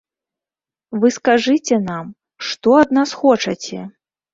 Вы 1.03 1.11
скажыце 1.19 1.75
нам, 1.91 2.11
што 2.49 2.67
ад 2.83 2.89
нас 3.01 3.09
хочаце? 3.23 3.89